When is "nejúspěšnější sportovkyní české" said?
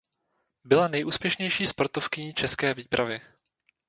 0.87-2.73